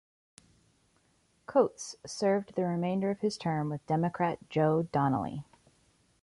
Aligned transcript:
Coats 1.45 1.95
served 2.07 2.55
the 2.55 2.63
remainder 2.65 3.11
of 3.11 3.19
his 3.19 3.37
term 3.37 3.69
with 3.69 3.85
Democrat 3.85 4.39
Joe 4.49 4.87
Donnelly. 4.91 5.43